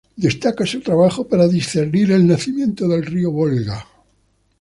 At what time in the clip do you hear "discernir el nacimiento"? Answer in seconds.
1.47-2.87